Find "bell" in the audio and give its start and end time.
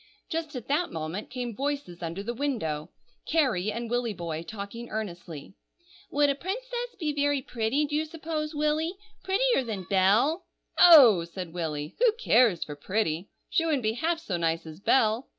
9.83-10.47, 14.79-15.29